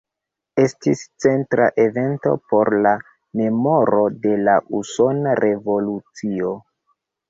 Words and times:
Estis 0.61 1.03
centra 1.25 1.67
evento 1.83 2.33
por 2.55 2.73
la 2.87 2.95
memoro 3.45 4.03
de 4.27 4.35
la 4.51 4.59
Usona 4.83 5.41
Revolucio. 5.45 6.61